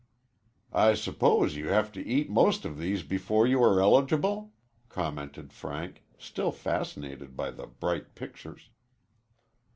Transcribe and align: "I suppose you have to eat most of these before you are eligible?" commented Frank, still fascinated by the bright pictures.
"I 0.73 0.95
suppose 0.95 1.55
you 1.55 1.67
have 1.69 1.91
to 1.91 2.03
eat 2.03 2.27
most 2.27 2.65
of 2.65 2.79
these 2.79 3.03
before 3.03 3.45
you 3.45 3.61
are 3.61 3.79
eligible?" 3.79 4.51
commented 4.89 5.53
Frank, 5.53 6.01
still 6.17 6.51
fascinated 6.51 7.37
by 7.37 7.51
the 7.51 7.67
bright 7.67 8.15
pictures. 8.15 8.69